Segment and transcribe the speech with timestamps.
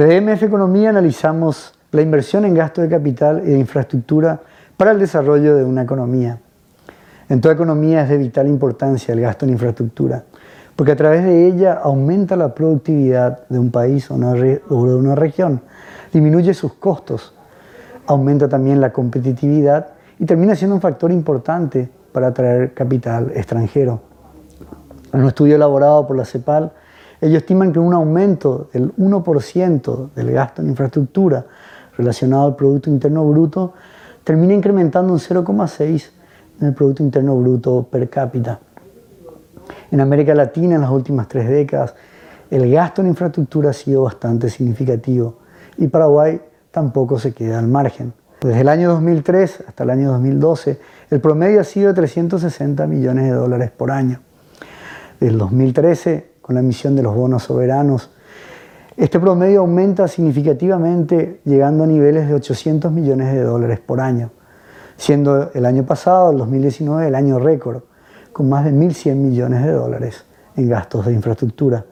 [0.00, 4.40] Desde MF Economía analizamos la inversión en gasto de capital de infraestructura
[4.78, 6.38] para el desarrollo de una economía.
[7.28, 10.24] En toda economía es de vital importancia el gasto en infraestructura,
[10.74, 15.60] porque a través de ella aumenta la productividad de un país o, de una región,
[16.10, 17.34] disminuye sus costos,
[18.06, 24.00] aumenta también la competitividad y termina siendo un factor importante para atraer capital extranjero.
[25.12, 26.72] En un estudio elaborado por la CEPAL,
[27.20, 31.44] ellos estiman que un aumento del 1% del gasto en infraestructura
[31.96, 33.74] relacionado al Producto Interno Bruto
[34.24, 36.10] termina incrementando un 0,6%
[36.60, 38.60] en el Producto Interno Bruto per cápita.
[39.90, 41.94] En América Latina, en las últimas tres décadas,
[42.50, 45.36] el gasto en infraestructura ha sido bastante significativo
[45.76, 46.40] y Paraguay
[46.70, 48.12] tampoco se queda al margen.
[48.40, 53.24] Desde el año 2003 hasta el año 2012, el promedio ha sido de 360 millones
[53.24, 54.20] de dólares por año.
[55.18, 58.10] Desde el 2013, con la emisión de los bonos soberanos,
[58.96, 64.32] este promedio aumenta significativamente, llegando a niveles de 800 millones de dólares por año
[64.96, 67.84] siendo el año pasado, el 2019, el año récord,
[68.32, 70.24] con más de 1.100 millones de dólares
[70.56, 71.86] en gastos de infraestructura.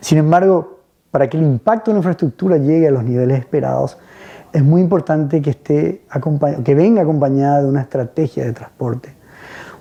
[0.00, 0.78] Sin embargo,
[1.10, 3.98] para que el impacto de la infraestructura llegue a los niveles esperados,
[4.52, 6.06] es muy importante que, esté
[6.64, 9.19] que venga acompañada de una estrategia de transporte.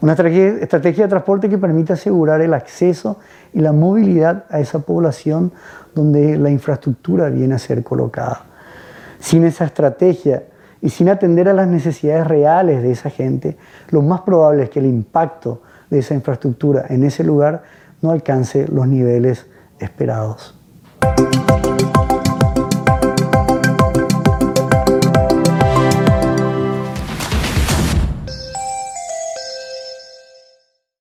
[0.02, 3.20] Una estrategia de transporte que permita asegurar el acceso
[3.52, 5.52] y la movilidad a esa población
[5.94, 8.44] donde la infraestructura viene a ser colocada.
[9.20, 10.44] Sin esa estrategia
[10.82, 13.58] y sin atender a las necesidades reales de esa gente,
[13.90, 17.64] lo más probable es que el impacto de esa infraestructura en ese lugar
[18.02, 19.48] no alcance los niveles
[19.80, 20.58] esperados.